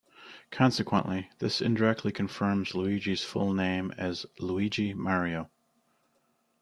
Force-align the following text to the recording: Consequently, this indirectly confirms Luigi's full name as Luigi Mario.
Consequently, 0.49 1.29
this 1.37 1.61
indirectly 1.61 2.11
confirms 2.11 2.73
Luigi's 2.73 3.23
full 3.23 3.53
name 3.53 3.91
as 3.99 4.25
Luigi 4.39 4.95
Mario. 4.95 5.51